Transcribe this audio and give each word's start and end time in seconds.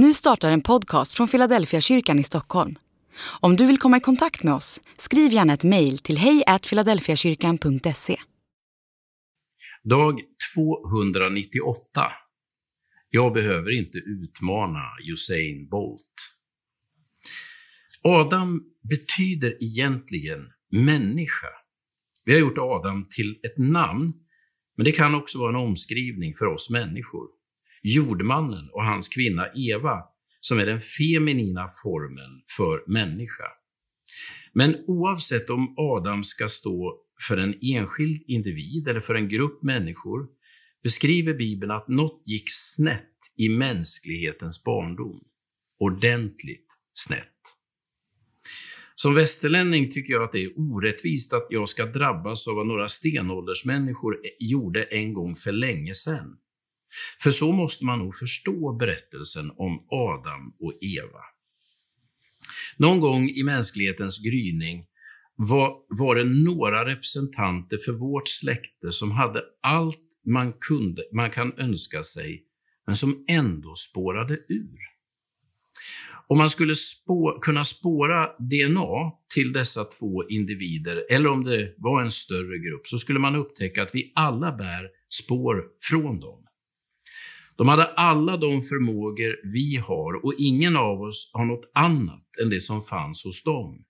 Nu 0.00 0.14
startar 0.14 0.50
en 0.50 0.60
podcast 0.60 1.12
från 1.12 1.28
Philadelphia 1.28 1.80
kyrkan 1.80 2.18
i 2.18 2.24
Stockholm. 2.24 2.78
Om 3.40 3.56
du 3.56 3.66
vill 3.66 3.78
komma 3.78 3.96
i 3.96 4.00
kontakt 4.00 4.42
med 4.42 4.54
oss, 4.54 4.80
skriv 4.98 5.32
gärna 5.32 5.54
ett 5.54 5.64
mejl 5.64 5.98
till 5.98 6.18
hejfiladelfiakyrkan.se. 6.18 8.16
Dag 9.84 10.20
298. 10.54 12.12
Jag 13.10 13.32
behöver 13.32 13.78
inte 13.78 13.98
utmana 13.98 14.82
Usain 15.12 15.68
Bolt. 15.68 16.14
Adam 18.02 18.62
betyder 18.88 19.62
egentligen 19.62 20.46
människa. 20.70 21.48
Vi 22.24 22.32
har 22.32 22.40
gjort 22.40 22.58
Adam 22.58 23.06
till 23.16 23.30
ett 23.42 23.58
namn, 23.58 24.12
men 24.76 24.84
det 24.84 24.92
kan 24.92 25.14
också 25.14 25.38
vara 25.38 25.50
en 25.50 25.66
omskrivning 25.68 26.34
för 26.34 26.46
oss 26.46 26.70
människor 26.70 27.37
jordmannen 27.82 28.68
och 28.72 28.84
hans 28.84 29.08
kvinna 29.08 29.46
Eva, 29.54 30.02
som 30.40 30.58
är 30.58 30.66
den 30.66 30.80
feminina 30.80 31.68
formen 31.82 32.42
för 32.56 32.84
människa. 32.86 33.44
Men 34.52 34.76
oavsett 34.86 35.50
om 35.50 35.74
Adam 35.78 36.24
ska 36.24 36.48
stå 36.48 36.94
för 37.28 37.36
en 37.36 37.54
enskild 37.62 38.24
individ 38.26 38.88
eller 38.88 39.00
för 39.00 39.14
en 39.14 39.28
grupp 39.28 39.62
människor, 39.62 40.26
beskriver 40.82 41.34
Bibeln 41.34 41.70
att 41.70 41.88
något 41.88 42.22
gick 42.26 42.50
snett 42.50 43.14
i 43.36 43.48
mänsklighetens 43.48 44.64
barndom. 44.64 45.20
Ordentligt 45.80 46.66
snett. 46.94 47.34
Som 48.94 49.14
västerlänning 49.14 49.90
tycker 49.90 50.12
jag 50.12 50.22
att 50.22 50.32
det 50.32 50.44
är 50.44 50.52
orättvist 50.56 51.32
att 51.32 51.46
jag 51.50 51.68
ska 51.68 51.86
drabbas 51.86 52.48
av 52.48 52.54
vad 52.54 52.66
några 52.66 52.88
stenåldersmänniskor 52.88 54.16
gjorde 54.38 54.82
en 54.82 55.14
gång 55.14 55.34
för 55.34 55.52
länge 55.52 55.94
sedan. 55.94 56.36
För 57.22 57.30
så 57.30 57.52
måste 57.52 57.84
man 57.84 57.98
nog 57.98 58.16
förstå 58.16 58.72
berättelsen 58.72 59.50
om 59.56 59.86
Adam 59.90 60.54
och 60.60 60.72
Eva. 60.80 61.20
Någon 62.76 63.00
gång 63.00 63.28
i 63.28 63.42
mänsklighetens 63.42 64.18
gryning 64.18 64.84
var, 65.36 65.72
var 65.88 66.14
det 66.14 66.24
några 66.24 66.86
representanter 66.86 67.78
för 67.84 67.92
vårt 67.92 68.28
släkte 68.28 68.92
som 68.92 69.10
hade 69.10 69.42
allt 69.62 70.08
man, 70.26 70.52
kunde, 70.52 71.02
man 71.12 71.30
kan 71.30 71.52
önska 71.58 72.02
sig, 72.02 72.42
men 72.86 72.96
som 72.96 73.24
ändå 73.28 73.74
spårade 73.74 74.34
ur. 74.34 74.78
Om 76.26 76.38
man 76.38 76.50
skulle 76.50 76.74
spå, 76.74 77.38
kunna 77.42 77.64
spåra 77.64 78.26
DNA 78.38 79.12
till 79.34 79.52
dessa 79.52 79.84
två 79.84 80.28
individer, 80.28 81.04
eller 81.10 81.30
om 81.30 81.44
det 81.44 81.74
var 81.78 82.02
en 82.02 82.10
större 82.10 82.58
grupp, 82.58 82.86
så 82.86 82.98
skulle 82.98 83.18
man 83.18 83.36
upptäcka 83.36 83.82
att 83.82 83.94
vi 83.94 84.12
alla 84.14 84.52
bär 84.52 84.88
spår 85.08 85.64
från 85.80 86.20
dem. 86.20 86.47
De 87.58 87.68
hade 87.68 87.84
alla 87.84 88.36
de 88.36 88.62
förmågor 88.62 89.52
vi 89.52 89.76
har 89.76 90.24
och 90.24 90.34
ingen 90.38 90.76
av 90.76 91.00
oss 91.00 91.30
har 91.34 91.44
något 91.44 91.70
annat 91.74 92.36
än 92.42 92.50
det 92.50 92.60
som 92.60 92.82
fanns 92.82 93.24
hos 93.24 93.44
dem. 93.44 93.84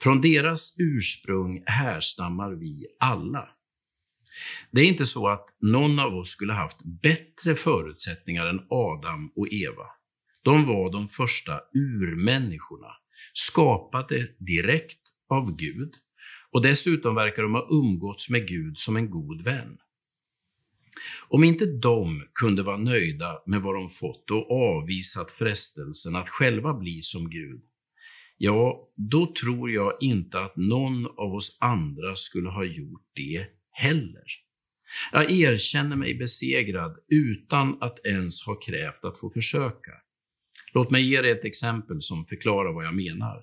Från 0.00 0.20
deras 0.20 0.76
ursprung 0.78 1.62
härstammar 1.66 2.52
vi 2.52 2.86
alla. 3.00 3.48
Det 4.70 4.80
är 4.80 4.88
inte 4.88 5.06
så 5.06 5.28
att 5.28 5.46
någon 5.60 5.98
av 5.98 6.14
oss 6.14 6.28
skulle 6.28 6.52
haft 6.52 6.78
bättre 7.02 7.54
förutsättningar 7.54 8.46
än 8.46 8.60
Adam 8.70 9.32
och 9.36 9.48
Eva. 9.52 9.86
De 10.42 10.66
var 10.66 10.92
de 10.92 11.08
första 11.08 11.60
urmänniskorna, 11.74 12.90
skapade 13.34 14.28
direkt 14.38 15.02
av 15.30 15.56
Gud 15.56 15.94
och 16.52 16.62
dessutom 16.62 17.14
verkar 17.14 17.42
de 17.42 17.54
ha 17.54 17.68
umgåtts 17.70 18.30
med 18.30 18.48
Gud 18.48 18.78
som 18.78 18.96
en 18.96 19.10
god 19.10 19.44
vän. 19.44 19.78
Om 21.28 21.44
inte 21.44 21.66
de 21.66 22.22
kunde 22.40 22.62
vara 22.62 22.76
nöjda 22.76 23.42
med 23.46 23.62
vad 23.62 23.74
de 23.74 23.88
fått 23.88 24.30
och 24.30 24.50
avvisat 24.50 25.30
frestelsen 25.30 26.16
att 26.16 26.28
själva 26.28 26.74
bli 26.74 27.00
som 27.00 27.30
Gud, 27.30 27.60
ja, 28.38 28.88
då 28.96 29.34
tror 29.34 29.70
jag 29.70 29.92
inte 30.00 30.40
att 30.40 30.56
någon 30.56 31.06
av 31.06 31.34
oss 31.34 31.56
andra 31.60 32.16
skulle 32.16 32.48
ha 32.48 32.64
gjort 32.64 33.02
det 33.14 33.46
heller. 33.70 34.24
Jag 35.12 35.30
erkänner 35.30 35.96
mig 35.96 36.14
besegrad 36.14 36.96
utan 37.08 37.82
att 37.82 38.06
ens 38.06 38.46
ha 38.46 38.54
krävt 38.54 39.04
att 39.04 39.20
få 39.20 39.30
försöka. 39.30 39.92
Låt 40.74 40.90
mig 40.90 41.02
ge 41.02 41.22
dig 41.22 41.30
ett 41.30 41.44
exempel 41.44 41.96
som 42.00 42.26
förklarar 42.26 42.72
vad 42.72 42.84
jag 42.84 42.94
menar. 42.94 43.42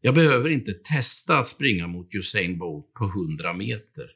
Jag 0.00 0.14
behöver 0.14 0.50
inte 0.50 0.72
testa 0.72 1.38
att 1.38 1.48
springa 1.48 1.86
mot 1.86 2.14
Usain 2.14 2.58
Bolt 2.58 2.92
på 2.92 3.04
100 3.04 3.54
meter. 3.54 4.06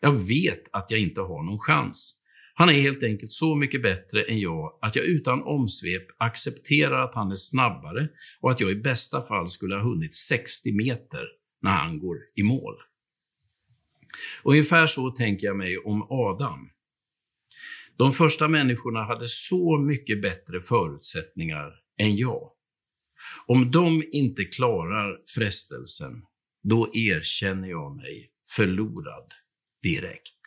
Jag 0.00 0.12
vet 0.12 0.64
att 0.72 0.90
jag 0.90 1.00
inte 1.00 1.20
har 1.20 1.42
någon 1.42 1.58
chans. 1.58 2.19
Han 2.60 2.68
är 2.68 2.72
helt 2.72 3.02
enkelt 3.02 3.30
så 3.30 3.56
mycket 3.56 3.82
bättre 3.82 4.22
än 4.22 4.40
jag 4.40 4.78
att 4.82 4.96
jag 4.96 5.04
utan 5.04 5.42
omsvep 5.42 6.02
accepterar 6.18 7.04
att 7.04 7.14
han 7.14 7.30
är 7.30 7.36
snabbare 7.36 8.08
och 8.40 8.50
att 8.50 8.60
jag 8.60 8.70
i 8.70 8.74
bästa 8.74 9.22
fall 9.22 9.48
skulle 9.48 9.74
ha 9.74 9.82
hunnit 9.82 10.14
60 10.14 10.72
meter 10.72 11.24
när 11.62 11.70
han 11.70 11.98
går 11.98 12.16
i 12.34 12.42
mål. 12.42 12.74
Ungefär 14.44 14.86
så 14.86 15.10
tänker 15.10 15.46
jag 15.46 15.56
mig 15.56 15.78
om 15.78 16.02
Adam. 16.10 16.70
De 17.96 18.12
första 18.12 18.48
människorna 18.48 19.04
hade 19.04 19.28
så 19.28 19.78
mycket 19.78 20.22
bättre 20.22 20.60
förutsättningar 20.60 21.72
än 21.98 22.16
jag. 22.16 22.48
Om 23.46 23.70
de 23.70 24.02
inte 24.12 24.44
klarar 24.44 25.18
frestelsen, 25.36 26.22
då 26.62 26.88
erkänner 26.94 27.68
jag 27.68 27.96
mig 27.96 28.30
förlorad 28.56 29.32
direkt. 29.82 30.39